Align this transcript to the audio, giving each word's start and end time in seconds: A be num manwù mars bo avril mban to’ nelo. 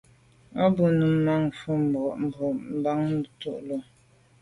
A 0.61 0.63
be 0.75 0.83
num 0.99 1.13
manwù 1.25 1.71
mars 1.79 1.91
bo 1.91 2.01
avril 2.25 2.53
mban 2.77 3.11
to’ 3.39 3.51
nelo. 3.59 3.77